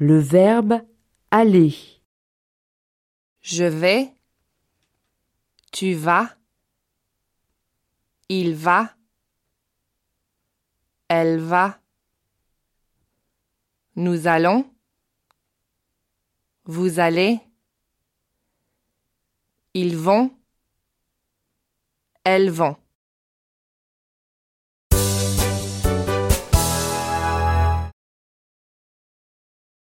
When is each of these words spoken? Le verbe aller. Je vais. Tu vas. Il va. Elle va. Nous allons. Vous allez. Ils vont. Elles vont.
Le 0.00 0.18
verbe 0.20 0.80
aller. 1.32 1.74
Je 3.40 3.64
vais. 3.64 4.14
Tu 5.72 5.94
vas. 5.94 6.36
Il 8.28 8.54
va. 8.54 8.94
Elle 11.08 11.40
va. 11.40 11.80
Nous 13.96 14.28
allons. 14.28 14.72
Vous 16.64 17.00
allez. 17.00 17.40
Ils 19.74 19.96
vont. 19.96 20.30
Elles 22.22 22.50
vont. 22.50 22.76